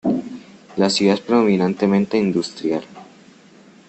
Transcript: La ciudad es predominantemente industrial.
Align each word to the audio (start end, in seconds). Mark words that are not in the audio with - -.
La 0.77 0.89
ciudad 0.89 1.13
es 1.13 1.19
predominantemente 1.21 2.17
industrial. 2.17 2.83